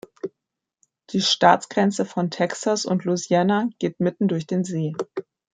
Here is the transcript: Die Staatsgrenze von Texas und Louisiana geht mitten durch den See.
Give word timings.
Die 1.11 1.21
Staatsgrenze 1.21 2.05
von 2.05 2.31
Texas 2.31 2.85
und 2.85 3.05
Louisiana 3.05 3.69
geht 3.77 3.99
mitten 3.99 4.27
durch 4.27 4.47
den 4.47 4.63
See. 4.63 4.93